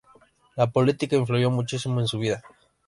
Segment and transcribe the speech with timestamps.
[0.55, 2.41] La política influyó muchísimo en su vida.